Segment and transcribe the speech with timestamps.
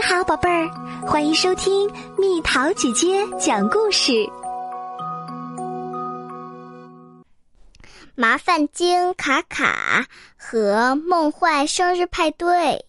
[0.00, 0.66] 你好，宝贝儿，
[1.06, 4.26] 欢迎收听蜜桃姐姐讲故事。
[8.14, 10.06] 麻烦精卡卡
[10.38, 12.82] 和梦幻生日派对，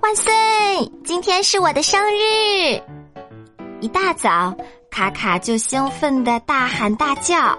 [0.00, 0.32] 万岁！
[1.04, 2.82] 今天是我的生日。
[3.82, 4.56] 一大早，
[4.90, 7.58] 卡卡就兴奋的大喊大叫：“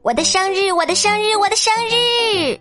[0.00, 0.70] 我的生日！
[0.70, 1.36] 我的生日！
[1.36, 2.56] 我的生日！”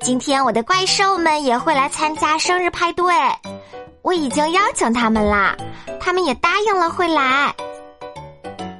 [0.00, 3.14] 今天我的怪兽们也会来参加生日派对，
[4.02, 5.56] 我已经邀请他们啦，
[6.00, 7.54] 他们也答应了会来。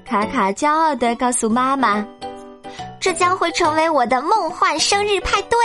[0.05, 2.05] 卡卡骄傲的告诉妈妈
[3.01, 5.59] ：“这将会成为我的梦幻生日派对。”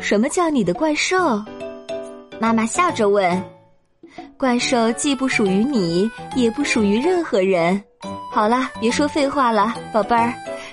[0.00, 1.42] 什么叫你的怪兽？
[2.38, 3.42] 妈妈笑着问
[4.36, 7.82] ：“怪兽既不属于你，也不属于任何人。
[8.30, 10.32] 好了，别说废话了，宝贝儿，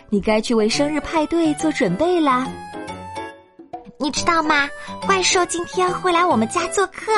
[0.10, 2.46] 你该去为生日派对做准备啦。”
[4.02, 4.68] 你知道吗？
[5.06, 7.12] 怪兽今天会来我们家做客。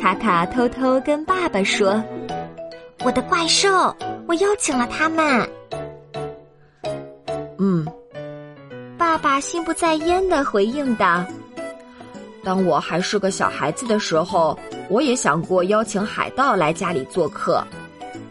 [0.00, 2.02] 卡卡偷偷跟爸爸说
[3.04, 3.94] ：“我的怪兽，
[4.26, 5.50] 我邀请了他们。”
[7.60, 7.86] 嗯，
[8.96, 11.22] 爸爸心不在焉的回应道
[12.42, 17.62] ：“当我还是个小孩子的时候，我也想过邀请海盗来家里做客，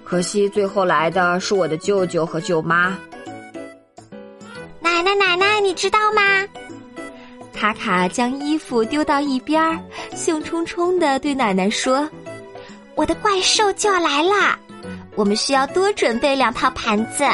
[0.03, 2.97] 可惜最后来的是我的舅舅和舅妈。”
[4.81, 6.21] 奶奶，奶奶，你知道吗？
[7.57, 9.79] 卡卡将衣服丢到一边儿，
[10.13, 12.07] 兴冲冲的对奶奶说
[12.93, 14.59] ：“我的怪兽就要来啦，
[15.15, 17.25] 我们需要多准备两套盘子。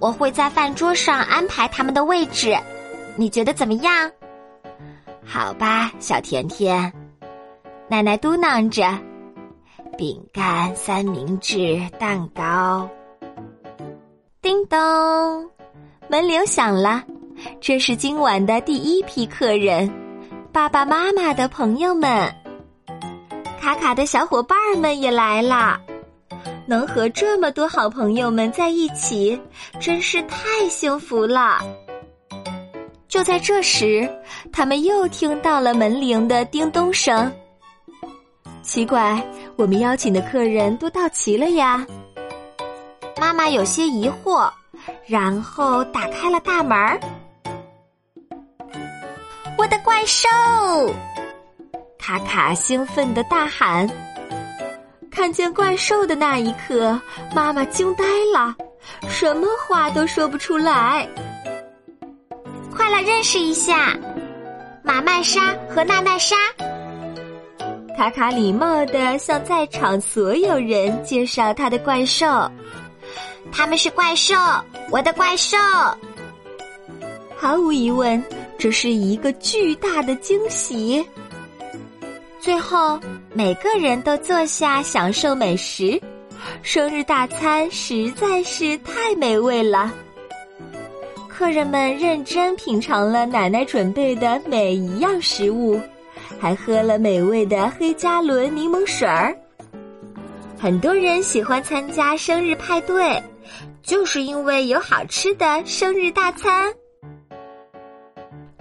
[0.00, 2.56] 我会在饭桌上安排他们的位置，
[3.14, 4.10] 你觉得怎么样
[5.24, 6.92] ？”“好吧，小甜甜。”
[7.88, 8.98] 奶奶嘟囔着
[9.96, 12.88] ，“饼干、三明治、蛋糕。”
[14.42, 14.78] 叮咚，
[16.08, 17.04] 门铃响了。
[17.60, 19.92] 这是今晚的第一批客人，
[20.52, 22.32] 爸爸妈妈的朋友们，
[23.60, 25.78] 卡卡的小伙伴们也来了。
[26.66, 29.38] 能和这么多好朋友们在一起，
[29.80, 31.60] 真是太幸福了。
[33.08, 34.08] 就在这时，
[34.52, 37.30] 他们又听到了门铃的叮咚声。
[38.62, 39.22] 奇怪，
[39.56, 41.84] 我们邀请的客人都到齐了呀。
[43.20, 44.48] 妈妈有些疑惑，
[45.06, 47.00] 然后打开了大门儿。
[49.58, 50.28] 我的怪兽！
[51.98, 53.86] 卡卡兴奋的大喊。
[55.10, 56.98] 看见怪兽的那一刻，
[57.34, 58.54] 妈妈惊呆了，
[59.08, 61.08] 什么话都说不出来。
[62.70, 63.96] 快来认识一下，
[64.84, 66.36] 马曼莎和娜娜莎。
[67.96, 72.48] 卡卡礼貌的向在场所有人介绍他的怪兽。
[73.50, 74.36] 他们是怪兽，
[74.88, 75.58] 我的怪兽。
[77.36, 78.22] 毫无疑问。
[78.58, 81.06] 这是一个巨大的惊喜。
[82.40, 82.98] 最后，
[83.32, 86.00] 每个人都坐下享受美食，
[86.62, 89.94] 生日大餐实在是太美味了。
[91.28, 95.80] 客人们认真品尝了奶奶准备的每一样食物，
[96.40, 99.36] 还喝了美味的黑加仑柠檬水儿。
[100.58, 103.22] 很多人喜欢参加生日派对，
[103.84, 106.74] 就是因为有好吃的生日大餐。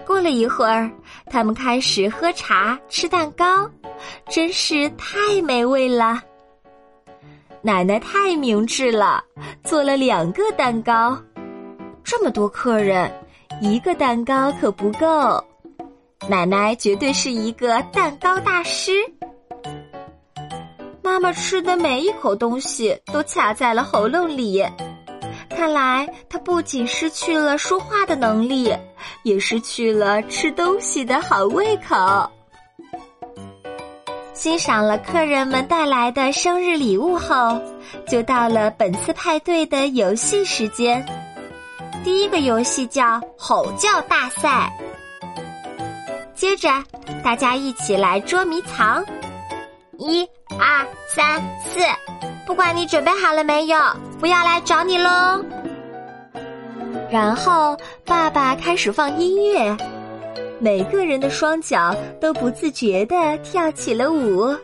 [0.08, 0.90] 过了一会儿，
[1.30, 3.70] 他们开始喝茶、吃蛋糕，
[4.30, 6.24] 真是太美味了。
[7.62, 9.22] 奶奶太明智了，
[9.66, 11.22] 做了两个蛋糕。
[12.06, 13.12] 这么多客人，
[13.60, 15.44] 一个蛋糕可不够。
[16.30, 18.94] 奶奶绝对是一个蛋糕大师。
[21.04, 24.64] 妈妈吃的每一口东西都卡在了喉咙里。
[25.58, 28.72] 看来他不仅失去了说话的能力，
[29.24, 32.30] 也失去了吃东西的好胃口。
[34.34, 37.60] 欣赏了客人们带来的生日礼物后，
[38.08, 41.04] 就到了本次派对的游戏时间。
[42.04, 44.72] 第一个游戏叫吼叫大赛。
[46.36, 46.70] 接着，
[47.24, 49.04] 大家一起来捉迷藏。
[49.98, 50.24] 一、
[50.60, 51.80] 二、三、四。
[52.46, 53.78] 不管你准备好了没有，
[54.22, 55.44] 不要来找你喽。
[57.10, 59.76] 然后爸爸开始放音乐，
[60.60, 64.56] 每个人的双脚都不自觉的跳起了舞。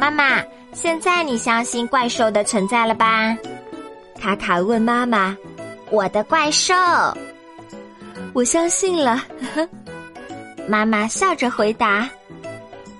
[0.00, 0.42] 妈妈，
[0.72, 3.36] 现在你相信怪兽的存在了吧？
[4.18, 5.36] 卡卡问妈妈
[5.90, 6.74] ：“我的怪兽，
[8.32, 9.22] 我相信了。
[10.68, 12.08] ”妈妈笑着回答。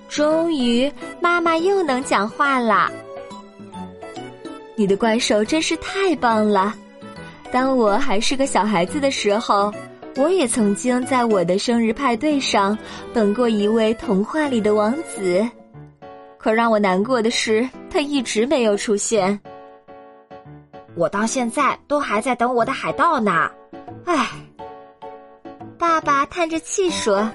[0.09, 2.91] 终于，妈妈又能讲话了。
[4.75, 6.75] 你的怪兽真是太棒了！
[7.53, 9.71] 当我还是个小孩子的时候，
[10.15, 12.75] 我也曾经在我的生日派对上
[13.13, 15.47] 等过一位童话里的王子，
[16.39, 19.39] 可让我难过的是，他一直没有出现。
[20.95, 23.51] 我到现在都还在等我的海盗呢，
[24.05, 24.27] 唉。
[25.77, 27.29] 爸爸叹着气说。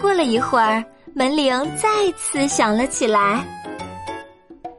[0.00, 3.44] 过了一会儿，门铃再次响了起来。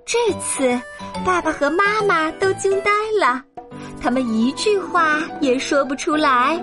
[0.05, 0.79] 这次，
[1.25, 3.43] 爸爸和妈妈都惊呆了，
[4.07, 6.57] 他们一句话也说不出来。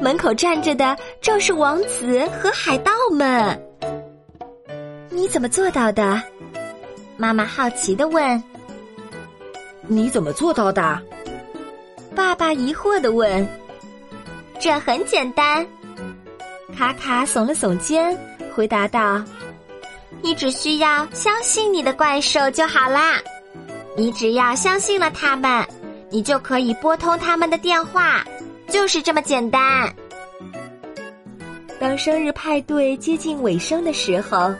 [0.00, 3.62] 门口站着的正是王子和海盗们。
[5.10, 6.22] 你怎么做到的？
[7.18, 8.42] 妈妈好奇的问。
[9.82, 10.98] 你怎么做到的？
[12.14, 13.46] 爸爸疑惑的问。
[14.58, 15.66] 这很简单。
[16.74, 18.18] 卡卡耸了耸肩，
[18.54, 19.22] 回答道
[20.24, 23.20] ：“你只需要相信你的怪兽就好啦。
[23.96, 25.66] 你只要相信了他们，
[26.10, 28.24] 你就可以拨通他们的电话，
[28.68, 29.92] 就是这么简单。”
[31.80, 34.54] 当生日派对接近尾声的时候，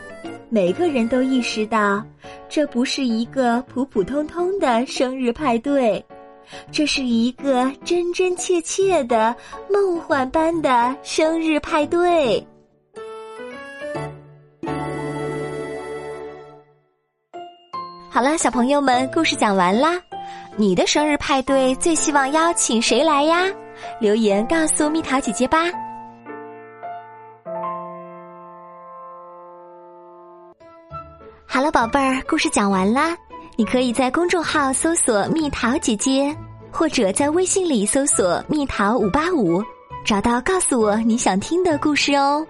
[0.49, 2.03] 每个人都意识到，
[2.47, 6.03] 这不是一个普普通通的生日派对。
[6.71, 9.35] 这是一个真真切切的
[9.69, 12.45] 梦幻般的生日派对。
[18.17, 20.01] 好了，小朋友们，故事讲完啦。
[20.55, 23.45] 你的生日派对最希望邀请谁来呀？
[24.01, 25.59] 留言告诉蜜桃姐姐吧。
[31.45, 33.15] 好了，宝贝儿，故事讲完啦。
[33.55, 36.35] 你可以在公众号搜索“蜜桃姐姐”，
[36.73, 39.63] 或者在微信里搜索“蜜桃五八五”，
[40.03, 42.43] 找到告诉我你想听的故事哦。